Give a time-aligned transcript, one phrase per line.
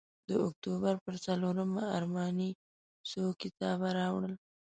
[0.29, 2.51] د اکتوبر پر څلورمه ارماني
[3.09, 4.33] څو کتابه راوړل.